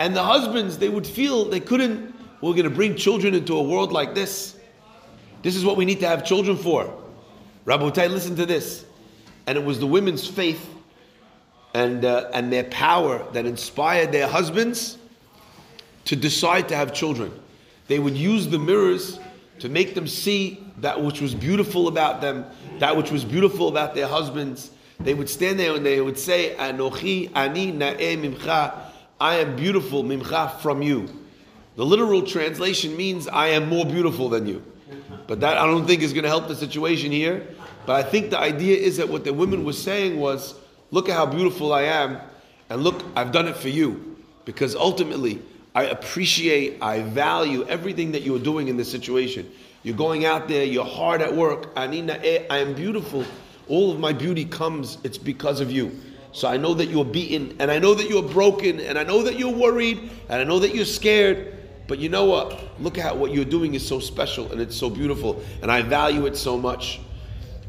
And 0.00 0.16
the 0.16 0.22
husbands, 0.22 0.78
they 0.78 0.88
would 0.88 1.06
feel 1.06 1.44
they 1.44 1.60
couldn't, 1.60 2.14
we're 2.40 2.54
going 2.54 2.64
to 2.64 2.70
bring 2.70 2.96
children 2.96 3.34
into 3.34 3.56
a 3.56 3.62
world 3.62 3.92
like 3.92 4.14
this. 4.14 4.58
This 5.42 5.54
is 5.54 5.64
what 5.64 5.76
we 5.76 5.84
need 5.84 6.00
to 6.00 6.08
have 6.08 6.24
children 6.24 6.56
for. 6.56 6.92
Rabotai, 7.66 8.10
listen 8.10 8.34
to 8.36 8.46
this. 8.46 8.86
And 9.46 9.58
it 9.58 9.64
was 9.64 9.78
the 9.78 9.86
women's 9.86 10.26
faith 10.26 10.68
and, 11.74 12.04
uh, 12.06 12.30
and 12.32 12.50
their 12.50 12.64
power 12.64 13.24
that 13.32 13.44
inspired 13.44 14.10
their 14.10 14.26
husbands 14.26 14.96
to 16.06 16.16
decide 16.16 16.68
to 16.70 16.76
have 16.76 16.94
children. 16.94 17.30
They 17.86 17.98
would 17.98 18.16
use 18.16 18.48
the 18.48 18.58
mirrors 18.58 19.20
to 19.58 19.68
make 19.68 19.94
them 19.94 20.06
see 20.06 20.66
that 20.78 21.02
which 21.02 21.20
was 21.20 21.34
beautiful 21.34 21.88
about 21.88 22.22
them, 22.22 22.46
that 22.78 22.96
which 22.96 23.10
was 23.10 23.22
beautiful 23.22 23.68
about 23.68 23.94
their 23.94 24.06
husbands. 24.06 24.70
They 24.98 25.12
would 25.12 25.28
stand 25.28 25.60
there 25.60 25.74
and 25.74 25.84
they 25.84 26.00
would 26.00 26.18
say, 26.18 26.56
Anochi 26.58 27.30
ani 27.34 27.72
na'e 27.72 28.16
mimcha, 28.16 28.72
I 29.20 29.36
am 29.36 29.54
beautiful, 29.54 30.02
mimcha, 30.02 30.58
from 30.60 30.80
you. 30.80 31.08
The 31.76 31.84
literal 31.84 32.22
translation 32.22 32.96
means, 32.96 33.28
I 33.28 33.48
am 33.48 33.68
more 33.68 33.84
beautiful 33.84 34.28
than 34.28 34.46
you. 34.46 34.64
But 35.26 35.40
that 35.40 35.58
I 35.58 35.66
don't 35.66 35.86
think 35.86 36.02
is 36.02 36.12
going 36.12 36.24
to 36.24 36.30
help 36.30 36.48
the 36.48 36.56
situation 36.56 37.12
here. 37.12 37.46
But 37.86 38.04
I 38.04 38.08
think 38.08 38.30
the 38.30 38.38
idea 38.38 38.76
is 38.76 38.96
that 38.96 39.08
what 39.08 39.24
the 39.24 39.32
women 39.32 39.64
were 39.64 39.74
saying 39.74 40.18
was, 40.18 40.54
look 40.90 41.08
at 41.08 41.16
how 41.16 41.26
beautiful 41.26 41.72
I 41.72 41.82
am, 41.82 42.18
and 42.70 42.82
look, 42.82 43.04
I've 43.14 43.30
done 43.30 43.46
it 43.46 43.56
for 43.56 43.68
you. 43.68 44.16
Because 44.44 44.74
ultimately, 44.74 45.40
I 45.74 45.84
appreciate, 45.84 46.78
I 46.82 47.02
value 47.02 47.66
everything 47.68 48.12
that 48.12 48.22
you're 48.22 48.38
doing 48.38 48.68
in 48.68 48.76
this 48.76 48.90
situation. 48.90 49.50
You're 49.82 49.96
going 49.96 50.24
out 50.24 50.48
there, 50.48 50.64
you're 50.64 50.84
hard 50.84 51.22
at 51.22 51.34
work. 51.34 51.76
Anina, 51.76 52.14
eh, 52.24 52.46
I 52.50 52.58
am 52.58 52.74
beautiful. 52.74 53.24
All 53.68 53.92
of 53.92 54.00
my 54.00 54.12
beauty 54.12 54.44
comes, 54.44 54.98
it's 55.04 55.18
because 55.18 55.60
of 55.60 55.70
you. 55.70 55.92
So 56.32 56.48
I 56.48 56.56
know 56.56 56.74
that 56.74 56.86
you're 56.86 57.04
beaten, 57.04 57.56
and 57.58 57.70
I 57.70 57.78
know 57.78 57.94
that 57.94 58.08
you're 58.08 58.22
broken, 58.22 58.80
and 58.80 58.98
I 58.98 59.02
know 59.02 59.22
that 59.22 59.38
you're 59.38 59.52
worried, 59.52 59.98
and 60.28 60.40
I 60.40 60.44
know 60.44 60.58
that 60.60 60.74
you're 60.74 60.84
scared. 60.84 61.56
But 61.88 61.98
you 61.98 62.08
know 62.08 62.24
what? 62.24 62.80
Look 62.80 62.98
at 62.98 63.16
what 63.16 63.32
you're 63.32 63.44
doing 63.44 63.74
is 63.74 63.84
so 63.84 63.98
special 63.98 64.52
and 64.52 64.60
it's 64.60 64.76
so 64.76 64.88
beautiful, 64.88 65.42
and 65.60 65.72
I 65.72 65.82
value 65.82 66.26
it 66.26 66.36
so 66.36 66.56
much. 66.56 67.00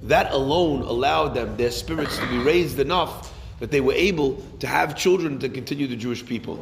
That 0.03 0.31
alone 0.31 0.81
allowed 0.81 1.29
them, 1.29 1.57
their 1.57 1.71
spirits 1.71 2.19
to 2.19 2.27
be 2.27 2.37
raised 2.37 2.77
enough 2.79 3.33
that 3.59 3.71
they 3.71 3.81
were 3.81 3.93
able 3.93 4.35
to 4.59 4.67
have 4.67 4.95
children 4.95 5.39
to 5.39 5.49
continue 5.49 5.87
the 5.87 5.95
Jewish 5.95 6.23
people. 6.23 6.57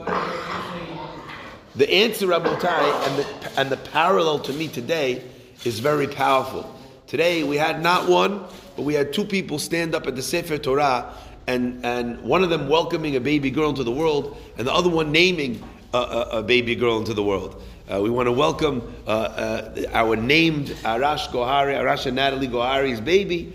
The 1.75 1.93
answer, 1.93 2.27
Rabotai, 2.27 3.07
and 3.07 3.17
the, 3.17 3.59
and 3.59 3.69
the 3.69 3.77
parallel 3.77 4.39
to 4.39 4.53
me 4.53 4.69
today 4.69 5.23
is 5.65 5.79
very 5.79 6.07
powerful. 6.07 6.73
Today 7.07 7.43
we 7.43 7.57
had 7.57 7.81
not 7.81 8.07
one, 8.07 8.45
but 8.75 8.83
we 8.83 8.93
had 8.93 9.11
two 9.11 9.25
people 9.25 9.59
stand 9.59 9.95
up 9.95 10.07
at 10.07 10.15
the 10.15 10.21
Sefer 10.21 10.57
Torah, 10.57 11.13
and, 11.49 11.83
and 11.83 12.21
one 12.21 12.43
of 12.43 12.51
them 12.51 12.69
welcoming 12.69 13.15
a 13.15 13.19
baby 13.19 13.49
girl 13.49 13.69
into 13.69 13.83
the 13.83 13.91
world, 13.91 14.37
and 14.57 14.67
the 14.67 14.73
other 14.73 14.89
one 14.89 15.11
naming 15.11 15.63
a, 15.93 15.97
a, 15.97 16.21
a 16.39 16.43
baby 16.43 16.75
girl 16.75 16.99
into 16.99 17.13
the 17.15 17.23
world. 17.23 17.61
Uh, 17.91 17.99
we 17.99 18.09
want 18.11 18.27
to 18.27 18.31
welcome 18.31 18.93
uh, 19.07 19.09
uh, 19.09 19.83
our 19.91 20.15
named 20.15 20.67
Arash 20.83 21.27
Gohari, 21.29 21.73
Arash 21.73 22.05
and 22.05 22.15
Natalie 22.15 22.47
Gohari's 22.47 23.01
baby, 23.01 23.51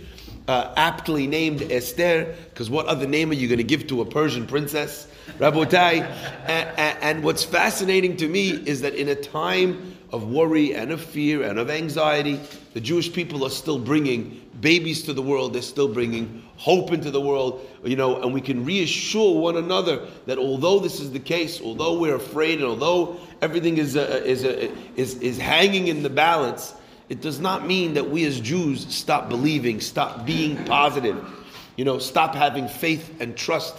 uh, 0.48 0.74
aptly 0.76 1.28
named 1.28 1.62
Esther, 1.70 2.34
because 2.50 2.68
what 2.68 2.86
other 2.86 3.06
name 3.06 3.30
are 3.30 3.34
you 3.34 3.46
going 3.46 3.58
to 3.58 3.64
give 3.64 3.86
to 3.86 4.00
a 4.00 4.04
Persian 4.04 4.44
princess? 4.44 5.06
Rabotai. 5.38 6.04
And, 6.46 6.98
and 7.00 7.24
what's 7.24 7.44
fascinating 7.44 8.16
to 8.18 8.28
me 8.28 8.50
is 8.50 8.82
that 8.82 8.94
in 8.94 9.08
a 9.08 9.14
time 9.14 9.93
of 10.14 10.28
worry 10.28 10.76
and 10.76 10.92
of 10.92 11.00
fear 11.00 11.42
and 11.42 11.59
of 11.59 11.68
anxiety, 11.68 12.38
the 12.73 12.80
Jewish 12.80 13.12
people 13.12 13.44
are 13.44 13.50
still 13.50 13.80
bringing 13.80 14.49
babies 14.61 15.02
to 15.02 15.12
the 15.12 15.21
world. 15.21 15.52
They're 15.52 15.61
still 15.61 15.88
bringing 15.88 16.44
hope 16.56 16.92
into 16.92 17.11
the 17.11 17.21
world, 17.21 17.68
you 17.83 17.97
know, 17.97 18.23
and 18.23 18.33
we 18.33 18.40
can 18.40 18.64
reassure 18.64 19.40
one 19.40 19.56
another 19.56 20.06
that 20.26 20.38
although 20.38 20.78
this 20.78 21.00
is 21.00 21.11
the 21.11 21.18
case, 21.18 21.61
although 21.61 21.99
we're 21.99 22.14
afraid, 22.14 22.61
and 22.61 22.68
although 22.68 23.16
everything 23.42 23.76
is, 23.76 23.97
uh, 23.97 24.23
is, 24.25 24.44
uh, 24.44 24.71
is, 24.94 25.16
is 25.16 25.37
hanging 25.37 25.88
in 25.88 26.04
the 26.04 26.11
balance, 26.11 26.75
it 27.09 27.21
does 27.21 27.40
not 27.40 27.66
mean 27.66 27.94
that 27.94 28.09
we 28.09 28.25
as 28.25 28.40
Jews 28.40 28.87
stop 28.94 29.28
believing, 29.28 29.80
stop 29.80 30.25
being 30.25 30.64
positive, 30.64 31.28
you 31.76 31.85
know, 31.85 31.99
stop 31.99 32.37
having 32.37 32.68
faith 32.68 33.21
and 33.21 33.37
trust 33.37 33.75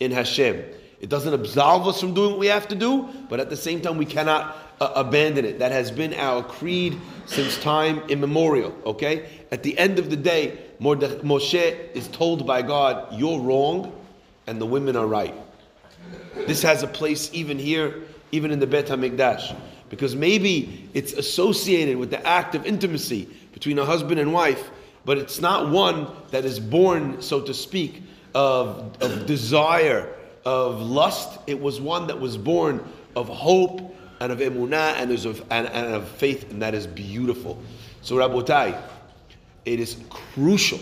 in 0.00 0.10
Hashem. 0.10 0.62
It 1.00 1.08
doesn't 1.08 1.32
absolve 1.32 1.88
us 1.88 1.98
from 1.98 2.12
doing 2.12 2.32
what 2.32 2.40
we 2.40 2.48
have 2.48 2.68
to 2.68 2.74
do, 2.74 3.08
but 3.30 3.40
at 3.40 3.48
the 3.48 3.56
same 3.56 3.80
time, 3.80 3.96
we 3.96 4.04
cannot 4.04 4.67
uh, 4.80 4.92
abandon 4.94 5.44
it. 5.44 5.58
That 5.58 5.72
has 5.72 5.90
been 5.90 6.14
our 6.14 6.42
creed 6.42 6.98
since 7.26 7.58
time 7.58 8.00
immemorial. 8.08 8.74
Okay? 8.84 9.28
At 9.50 9.62
the 9.62 9.78
end 9.78 9.98
of 9.98 10.10
the 10.10 10.16
day, 10.16 10.58
Moshe 10.80 11.94
is 11.94 12.08
told 12.08 12.46
by 12.46 12.62
God, 12.62 13.08
You're 13.12 13.40
wrong, 13.40 13.92
and 14.46 14.60
the 14.60 14.66
women 14.66 14.96
are 14.96 15.06
right. 15.06 15.34
This 16.46 16.62
has 16.62 16.82
a 16.82 16.86
place 16.86 17.30
even 17.32 17.58
here, 17.58 18.02
even 18.32 18.50
in 18.50 18.58
the 18.58 18.66
Bet 18.66 18.86
HaMikdash. 18.86 19.56
Because 19.90 20.14
maybe 20.14 20.88
it's 20.94 21.14
associated 21.14 21.96
with 21.96 22.10
the 22.10 22.24
act 22.26 22.54
of 22.54 22.66
intimacy 22.66 23.28
between 23.52 23.78
a 23.78 23.84
husband 23.84 24.20
and 24.20 24.32
wife, 24.32 24.70
but 25.04 25.16
it's 25.16 25.40
not 25.40 25.70
one 25.70 26.06
that 26.30 26.44
is 26.44 26.60
born, 26.60 27.22
so 27.22 27.40
to 27.40 27.54
speak, 27.54 28.02
of, 28.34 28.96
of 29.00 29.26
desire 29.26 30.14
of 30.44 30.80
lust, 30.80 31.38
it 31.46 31.60
was 31.60 31.80
one 31.80 32.06
that 32.06 32.18
was 32.18 32.36
born 32.36 32.82
of 33.16 33.28
hope 33.28 33.87
and 34.20 34.32
of 34.32 34.38
emunah 34.38 34.94
and 34.94 35.12
of, 35.12 35.40
and, 35.50 35.66
and 35.68 35.94
of 35.94 36.08
faith, 36.08 36.50
and 36.50 36.62
that 36.62 36.74
is 36.74 36.86
beautiful. 36.86 37.60
So, 38.02 38.16
Rabotai, 38.16 38.80
it 39.64 39.80
is 39.80 39.96
crucial 40.10 40.80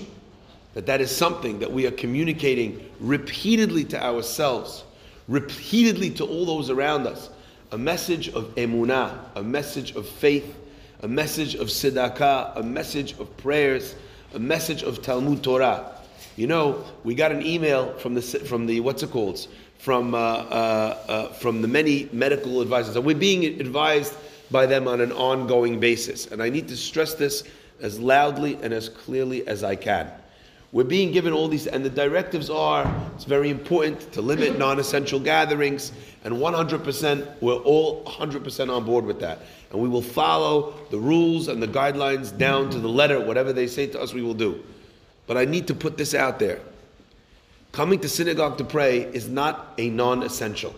that 0.74 0.86
that 0.86 1.00
is 1.00 1.10
something 1.10 1.58
that 1.58 1.72
we 1.72 1.86
are 1.86 1.90
communicating 1.92 2.86
repeatedly 3.00 3.84
to 3.84 4.02
ourselves, 4.02 4.84
repeatedly 5.26 6.10
to 6.10 6.24
all 6.24 6.44
those 6.44 6.70
around 6.70 7.06
us. 7.06 7.30
A 7.72 7.78
message 7.78 8.28
of 8.28 8.54
emunah, 8.56 9.18
a 9.34 9.42
message 9.42 9.96
of 9.96 10.06
faith, 10.06 10.54
a 11.00 11.08
message 11.08 11.54
of 11.54 11.68
tzedakah, 11.68 12.56
a 12.56 12.62
message 12.62 13.18
of 13.18 13.34
prayers, 13.38 13.94
a 14.34 14.38
message 14.38 14.82
of 14.82 15.02
Talmud 15.02 15.42
Torah. 15.42 15.92
You 16.36 16.46
know, 16.46 16.84
we 17.04 17.14
got 17.14 17.32
an 17.32 17.44
email 17.44 17.94
from 17.94 18.14
the 18.14 18.20
from 18.20 18.66
the 18.66 18.80
what's 18.80 19.02
it 19.02 19.10
called? 19.10 19.46
From 19.78 20.14
uh, 20.14 20.18
uh, 20.18 20.98
uh, 21.08 21.28
from 21.34 21.62
the 21.62 21.68
many 21.68 22.08
medical 22.12 22.60
advisors. 22.60 22.96
And 22.96 23.04
we're 23.04 23.16
being 23.16 23.44
advised 23.44 24.14
by 24.50 24.66
them 24.66 24.88
on 24.88 25.00
an 25.00 25.12
ongoing 25.12 25.78
basis. 25.80 26.26
And 26.26 26.42
I 26.42 26.48
need 26.48 26.68
to 26.68 26.76
stress 26.76 27.14
this 27.14 27.44
as 27.80 27.98
loudly 28.00 28.58
and 28.62 28.72
as 28.72 28.88
clearly 28.88 29.46
as 29.46 29.62
I 29.62 29.76
can. 29.76 30.10
We're 30.72 30.84
being 30.84 31.12
given 31.12 31.32
all 31.32 31.48
these, 31.48 31.66
and 31.66 31.84
the 31.84 31.90
directives 31.90 32.50
are 32.50 32.92
it's 33.14 33.24
very 33.24 33.50
important 33.50 34.12
to 34.12 34.20
limit 34.20 34.58
non 34.58 34.78
essential 34.78 35.20
gatherings, 35.20 35.92
and 36.24 36.34
100%, 36.34 37.40
we're 37.40 37.54
all 37.54 38.04
100% 38.04 38.74
on 38.74 38.84
board 38.84 39.06
with 39.06 39.20
that. 39.20 39.40
And 39.70 39.80
we 39.80 39.88
will 39.88 40.02
follow 40.02 40.74
the 40.90 40.98
rules 40.98 41.48
and 41.48 41.62
the 41.62 41.68
guidelines 41.68 42.36
down 42.36 42.68
to 42.70 42.78
the 42.78 42.88
letter, 42.88 43.20
whatever 43.20 43.52
they 43.52 43.68
say 43.68 43.86
to 43.86 44.00
us, 44.00 44.12
we 44.12 44.22
will 44.22 44.34
do. 44.34 44.62
But 45.26 45.36
I 45.36 45.44
need 45.44 45.66
to 45.68 45.74
put 45.74 45.96
this 45.96 46.14
out 46.14 46.38
there. 46.38 46.60
Coming 47.76 48.00
to 48.00 48.08
synagogue 48.08 48.56
to 48.56 48.64
pray 48.64 49.00
is 49.00 49.28
not 49.28 49.74
a 49.76 49.90
non 49.90 50.22
essential. 50.22 50.74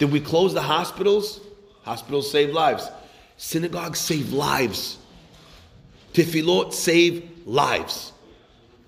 Did 0.00 0.10
we 0.10 0.18
close 0.18 0.52
the 0.52 0.60
hospitals? 0.60 1.40
Hospitals 1.84 2.28
save 2.28 2.50
lives. 2.50 2.90
Synagogues 3.36 4.00
save 4.00 4.32
lives. 4.32 4.98
Tefillot 6.12 6.72
save 6.72 7.30
lives. 7.46 8.10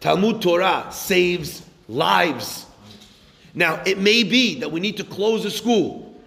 Talmud 0.01 0.43
Torah 0.43 0.89
saves 0.91 1.63
lives. 1.89 2.67
Now, 3.55 3.81
it 3.87 3.99
may 3.99 4.25
be 4.25 4.59
that 4.59 4.73
we 4.73 4.81
need 4.81 4.97
to 4.97 5.05
close 5.05 5.45
a 5.45 5.53
school 5.53 6.21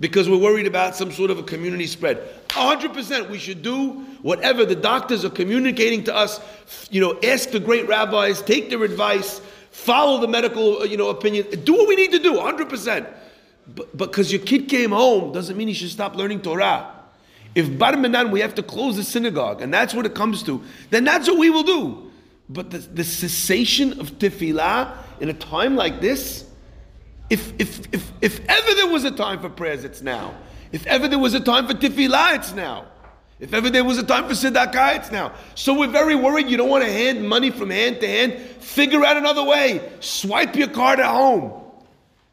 because 0.00 0.26
we're 0.26 0.38
worried 0.38 0.66
about 0.66 0.96
some 0.96 1.12
sort 1.12 1.30
of 1.30 1.38
a 1.38 1.42
community 1.42 1.86
spread. 1.86 2.18
100% 2.48 3.28
we 3.28 3.38
should 3.38 3.60
do 3.60 3.90
whatever 4.22 4.64
the 4.64 4.74
doctors 4.74 5.22
are 5.22 5.30
communicating 5.30 6.02
to 6.04 6.16
us. 6.16 6.40
You 6.90 7.02
know, 7.02 7.20
ask 7.22 7.50
the 7.50 7.60
great 7.60 7.86
rabbis, 7.86 8.40
take 8.40 8.70
their 8.70 8.84
advice, 8.84 9.42
follow 9.72 10.20
the 10.20 10.28
medical, 10.28 10.82
uh, 10.82 10.84
you 10.84 10.96
know, 10.96 11.08
opinion. 11.08 11.46
Do 11.64 11.74
what 11.74 11.88
we 11.88 11.96
need 11.96 12.12
to 12.12 12.18
do, 12.18 12.34
100%. 12.34 13.12
But 13.74 13.96
because 13.96 14.30
your 14.32 14.42
kid 14.42 14.68
came 14.68 14.90
home 14.90 15.32
doesn't 15.32 15.56
mean 15.56 15.68
he 15.68 15.74
should 15.74 15.90
stop 15.90 16.14
learning 16.14 16.42
Torah. 16.42 16.94
If 17.54 17.78
bar 17.78 17.96
minan, 17.96 18.30
we 18.30 18.40
have 18.40 18.54
to 18.54 18.62
close 18.62 18.96
the 18.96 19.04
synagogue, 19.04 19.60
and 19.60 19.72
that's 19.72 19.94
what 19.94 20.06
it 20.06 20.14
comes 20.14 20.42
to, 20.44 20.62
then 20.90 21.04
that's 21.04 21.28
what 21.28 21.38
we 21.38 21.50
will 21.50 21.62
do. 21.62 22.10
But 22.48 22.70
the, 22.70 22.78
the 22.78 23.04
cessation 23.04 24.00
of 24.00 24.12
tefillah 24.12 24.96
in 25.20 25.28
a 25.28 25.34
time 25.34 25.76
like 25.76 26.00
this, 26.00 26.48
if, 27.30 27.52
if, 27.58 27.80
if, 27.92 28.12
if 28.20 28.40
ever 28.48 28.74
there 28.74 28.88
was 28.88 29.04
a 29.04 29.10
time 29.10 29.40
for 29.40 29.48
prayers, 29.48 29.84
it's 29.84 30.02
now. 30.02 30.34
If 30.70 30.86
ever 30.86 31.08
there 31.08 31.18
was 31.18 31.34
a 31.34 31.40
time 31.40 31.66
for 31.66 31.74
tefillah, 31.74 32.36
it's 32.36 32.52
now. 32.52 32.86
If 33.40 33.52
ever 33.54 33.70
there 33.70 33.84
was 33.84 33.98
a 33.98 34.02
time 34.02 34.24
for 34.28 34.34
tzedakah, 34.34 34.96
it's 34.96 35.10
now. 35.10 35.32
So 35.54 35.76
we're 35.76 35.88
very 35.88 36.14
worried. 36.14 36.48
You 36.48 36.56
don't 36.56 36.68
want 36.68 36.84
to 36.84 36.92
hand 36.92 37.28
money 37.28 37.50
from 37.50 37.70
hand 37.70 38.00
to 38.00 38.06
hand. 38.06 38.34
Figure 38.60 39.04
out 39.04 39.16
another 39.16 39.42
way. 39.42 39.90
Swipe 40.00 40.54
your 40.54 40.68
card 40.68 41.00
at 41.00 41.06
home. 41.10 41.52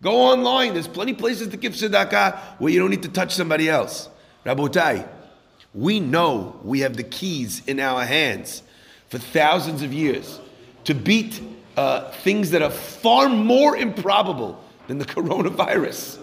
Go 0.02 0.16
online. 0.16 0.74
There's 0.74 0.88
plenty 0.88 1.14
places 1.14 1.50
to 1.50 1.58
give 1.58 1.74
tzedakah 1.74 2.38
where 2.60 2.72
you 2.72 2.80
don't 2.80 2.92
need 2.92 3.04
to 3.04 3.10
touch 3.10 3.34
somebody 3.34 3.68
else. 3.68 4.08
Rabotai, 4.46 5.08
we 5.74 6.00
know 6.00 6.60
we 6.64 6.82
have 6.82 6.96
the 6.96 7.04
keys 7.04 7.62
in 7.68 7.80
our 7.80 8.06
hands 8.06 8.64
for 9.10 9.18
thousands 9.18 9.82
of 9.82 9.92
years 9.92 10.40
to 10.86 10.94
beat 10.94 11.42
uh, 11.76 12.12
things 12.12 12.52
that 12.52 12.62
are 12.62 12.72
far 12.72 13.30
more 13.30 13.76
improbable 13.76 14.64
than 14.88 14.98
the 14.98 15.06
coronavirus. 15.16 16.20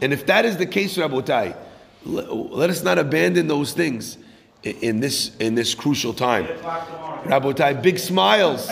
And 0.00 0.12
if 0.12 0.26
that 0.26 0.44
is 0.44 0.56
the 0.56 0.66
case, 0.66 0.96
Rabotai, 0.96 1.56
let 2.04 2.70
us 2.70 2.82
not 2.82 2.98
abandon 2.98 3.48
those 3.48 3.72
things 3.72 4.18
in 4.62 5.00
this 5.00 5.34
in 5.38 5.54
this 5.54 5.74
crucial 5.74 6.12
time. 6.14 6.46
Rabotai, 7.24 7.82
big 7.82 7.98
smiles, 7.98 8.70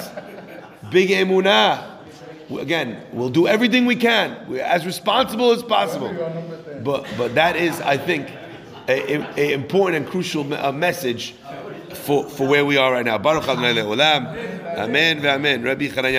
big 0.91 1.11
emunah. 1.11 1.91
Again, 2.51 3.03
we'll 3.13 3.31
do 3.31 3.47
everything 3.47 3.87
we 3.87 3.97
can. 3.97 4.47
We're 4.49 4.63
as 4.63 4.85
responsible 4.85 5.53
as 5.53 5.63
possible. 5.63 6.13
But 6.85 7.07
but 7.17 7.35
that 7.35 7.57
is, 7.57 7.81
I 7.81 7.97
think, 7.97 8.29
a, 8.89 9.53
important 9.53 10.03
and 10.03 10.11
crucial 10.11 10.45
message 10.45 11.35
for, 11.95 12.29
for 12.29 12.47
where 12.47 12.65
we 12.65 12.77
are 12.77 12.93
right 12.93 13.05
now. 13.05 13.19
Baruch 13.19 13.49
Adonai. 13.49 13.81
Amen 13.81 15.21
ve'amen. 15.21 15.65
Rabbi 15.65 15.89